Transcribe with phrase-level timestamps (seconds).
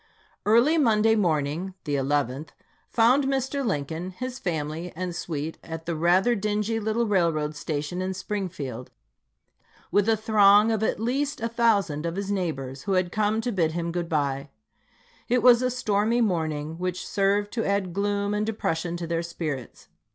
[0.47, 2.49] Early Monday morning (the 11th)
[2.89, 3.63] found Mr.
[3.63, 8.89] Lincoln, his family, and suite at the rather dingy little railroad station in Springfield,
[9.91, 13.51] with a throng of at least a thousand of his neighbors who had come to
[13.51, 14.49] bid him good bye.
[15.29, 19.87] It was a stormy morning, which served to add gloom and depression to their spirits.